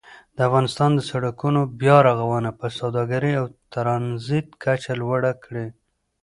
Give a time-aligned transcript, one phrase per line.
[0.35, 5.67] د افغانستان د سړکونو بیا رغونه به د سوداګرۍ او ترانزیت کچه لوړه کړي.